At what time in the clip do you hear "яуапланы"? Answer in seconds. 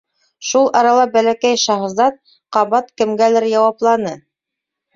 3.53-4.19